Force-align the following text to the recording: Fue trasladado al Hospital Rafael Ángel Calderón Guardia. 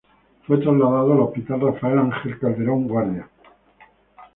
Fue 0.47 0.57
trasladado 0.57 1.13
al 1.13 1.19
Hospital 1.19 1.61
Rafael 1.61 1.99
Ángel 1.99 2.39
Calderón 2.39 2.87
Guardia. 2.87 3.29